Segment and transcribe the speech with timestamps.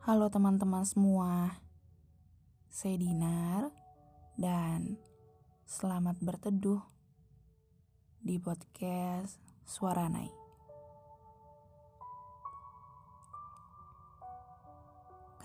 [0.00, 1.60] Halo teman-teman semua,
[2.72, 3.68] saya Dinar
[4.32, 4.96] dan
[5.68, 6.80] selamat berteduh
[8.24, 9.36] di podcast
[9.68, 10.32] Suara Nai.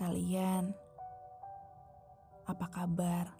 [0.00, 0.72] Kalian,
[2.48, 3.36] apa kabar?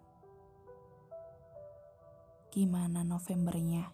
[2.53, 3.89] Gimana Novembernya?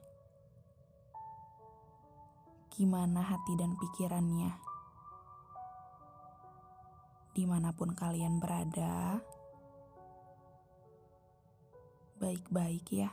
[2.75, 4.72] Gimana hati dan pikirannya?
[7.33, 9.21] Di mana pun kalian berada,
[12.21, 13.11] baik-baik ya.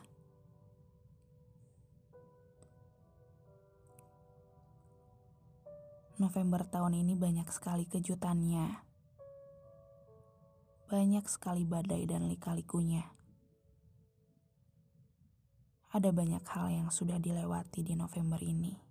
[6.19, 8.83] November tahun ini banyak sekali kejutannya.
[10.91, 13.07] Banyak sekali badai dan lika-likunya.
[15.95, 18.88] Ada banyak hal yang sudah dilewati di November ini.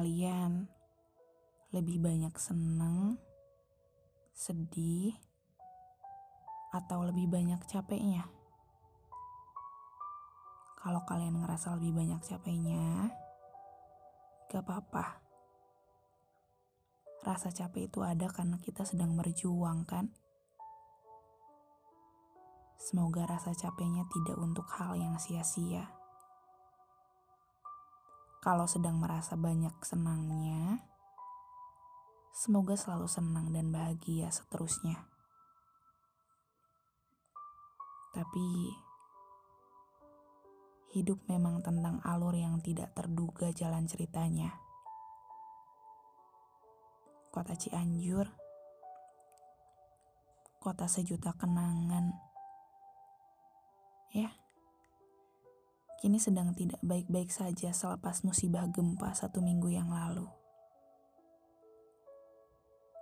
[0.00, 0.64] Kalian
[1.76, 3.20] lebih banyak senang,
[4.32, 5.12] sedih,
[6.72, 8.24] atau lebih banyak capeknya?
[10.80, 13.12] Kalau kalian ngerasa lebih banyak capeknya,
[14.48, 15.20] gak apa-apa.
[17.20, 20.08] Rasa capek itu ada karena kita sedang berjuang, kan?
[22.80, 25.99] Semoga rasa capeknya tidak untuk hal yang sia-sia
[28.40, 30.80] kalau sedang merasa banyak senangnya,
[32.32, 34.96] semoga selalu senang dan bahagia seterusnya.
[38.16, 38.72] Tapi,
[40.96, 44.56] hidup memang tentang alur yang tidak terduga jalan ceritanya.
[47.28, 48.24] Kota Cianjur,
[50.64, 52.10] kota sejuta kenangan.
[54.10, 54.32] Ya
[56.00, 60.24] kini sedang tidak baik-baik saja selepas musibah gempa satu minggu yang lalu.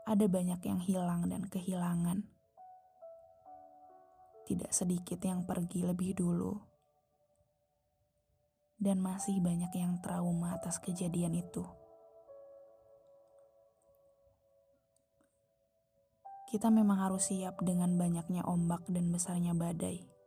[0.02, 2.26] Ada banyak yang hilang dan kehilangan.
[4.50, 6.58] Tidak sedikit yang pergi lebih dulu.
[8.82, 11.62] Dan masih banyak yang trauma atas kejadian itu.
[16.50, 20.17] Kita memang harus siap dengan banyaknya ombak dan besarnya badai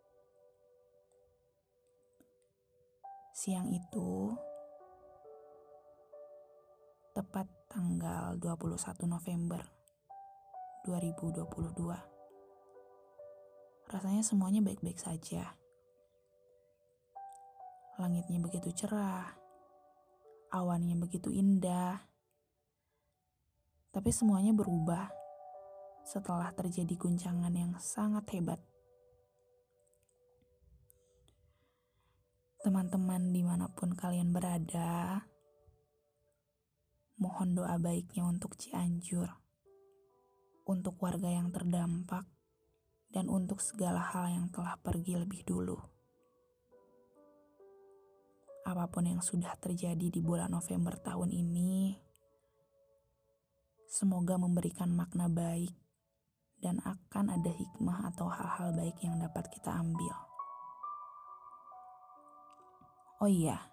[3.41, 4.37] Siang itu,
[7.09, 8.69] tepat tanggal 21
[9.09, 9.65] November
[10.85, 11.49] 2022.
[13.89, 15.57] Rasanya semuanya baik-baik saja.
[17.97, 19.33] Langitnya begitu cerah,
[20.53, 21.97] awannya begitu indah.
[23.89, 25.09] Tapi semuanya berubah
[26.05, 28.61] setelah terjadi guncangan yang sangat hebat
[32.81, 35.21] Teman-teman di mana pun kalian berada,
[37.21, 39.29] mohon doa baiknya untuk Cianjur,
[40.65, 42.25] untuk warga yang terdampak,
[43.13, 45.77] dan untuk segala hal yang telah pergi lebih dulu.
[48.65, 52.01] Apa pun yang sudah terjadi di bulan November tahun ini,
[53.85, 55.77] semoga memberikan makna baik
[56.57, 60.30] dan akan ada hikmah atau hal-hal baik yang dapat kita ambil.
[63.21, 63.69] Oh iya,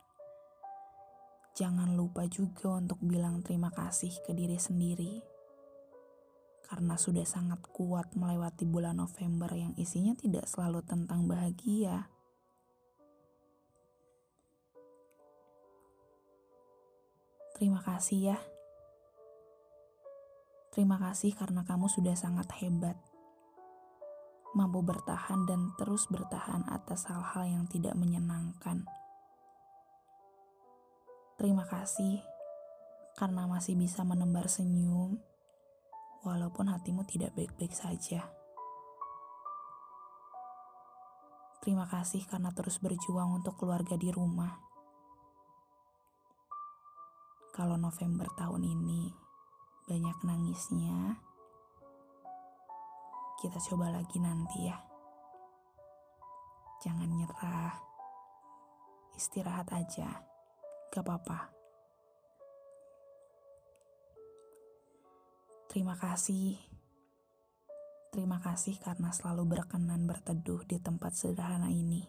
[1.56, 5.24] jangan lupa juga untuk bilang terima kasih ke diri sendiri.
[6.68, 12.12] Karena sudah sangat kuat melewati bulan November yang isinya tidak selalu tentang bahagia.
[17.56, 18.38] Terima kasih ya.
[20.76, 23.00] Terima kasih karena kamu sudah sangat hebat.
[24.52, 28.84] Mampu bertahan dan terus bertahan atas hal-hal yang tidak menyenangkan.
[31.38, 32.18] Terima kasih
[33.14, 35.22] karena masih bisa menembar senyum,
[36.26, 38.26] walaupun hatimu tidak baik-baik saja.
[41.62, 44.58] Terima kasih karena terus berjuang untuk keluarga di rumah.
[47.54, 49.14] Kalau November tahun ini
[49.86, 51.22] banyak nangisnya,
[53.38, 54.78] kita coba lagi nanti ya.
[56.82, 57.78] Jangan nyerah,
[59.14, 60.37] istirahat aja.
[60.98, 61.54] Gak apa-apa.
[65.70, 66.58] Terima kasih.
[68.10, 72.02] Terima kasih karena selalu berkenan berteduh di tempat sederhana ini.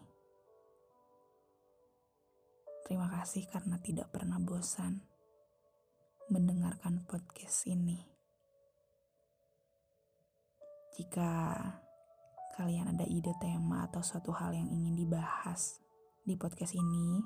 [2.82, 5.06] Terima kasih karena tidak pernah bosan
[6.26, 8.02] mendengarkan podcast ini.
[10.98, 11.30] Jika
[12.58, 15.78] kalian ada ide tema atau suatu hal yang ingin dibahas
[16.26, 17.22] di podcast ini,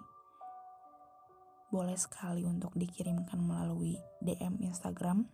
[1.74, 5.26] boleh sekali untuk dikirimkan melalui DM Instagram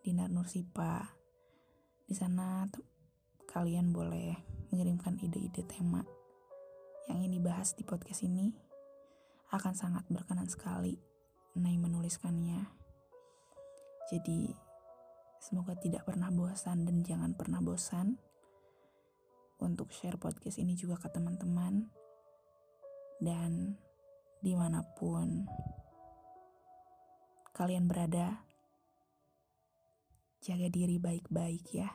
[0.00, 1.12] Dinar Nursipa.
[2.08, 2.64] Di sana
[3.44, 4.32] kalian boleh
[4.72, 6.00] mengirimkan ide-ide tema
[7.12, 8.48] yang ini bahas di podcast ini.
[9.52, 10.96] Akan sangat berkenan sekali
[11.60, 12.64] Nai menuliskannya.
[14.08, 14.56] Jadi
[15.36, 18.16] semoga tidak pernah bosan dan jangan pernah bosan
[19.60, 21.92] untuk share podcast ini juga ke teman-teman
[23.20, 23.83] dan
[24.44, 25.48] di mana pun
[27.56, 28.44] kalian berada,
[30.44, 31.88] jaga diri baik-baik ya.